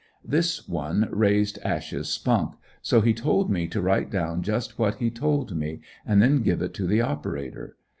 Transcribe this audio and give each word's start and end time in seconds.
This 0.25 0.67
one 0.67 1.07
raised 1.11 1.59
Ash's 1.63 2.09
spunk, 2.09 2.55
so 2.81 3.01
he 3.01 3.13
told 3.13 3.51
me 3.51 3.67
to 3.67 3.79
write 3.79 4.09
down 4.09 4.41
just 4.41 4.79
what 4.79 4.95
he 4.95 5.11
told 5.11 5.55
me, 5.55 5.81
and 6.07 6.19
then 6.19 6.41
give 6.41 6.63
it 6.63 6.73
to 6.73 6.87
the 6.87 7.01
operator. 7.01 7.77